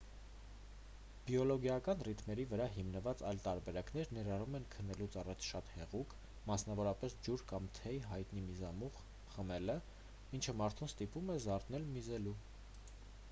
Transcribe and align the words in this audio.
բիոլոգիական 1.25 1.99
ռիթմերի 2.07 2.43
վրա 2.53 2.65
հիմնված 2.75 3.19
այլ 3.31 3.41
տարբերակներ 3.43 4.13
ներառում 4.17 4.57
են 4.59 4.63
քնելուց 4.75 5.17
առաջ 5.23 5.49
շատ 5.49 5.69
հեղուկ 5.73 6.15
մասնավորապես՝ 6.47 7.15
ջուր 7.27 7.43
կամ 7.53 7.67
թեյ 7.81 7.99
հայտնի 8.13 8.43
միզամուղ 8.47 8.97
խմելը 9.35 9.75
ինչը 10.39 10.57
մարդուն 10.63 10.91
ստիպում 10.95 11.29
է 11.35 11.37
զարթնել 11.45 11.87
միզելու։ 11.93 12.35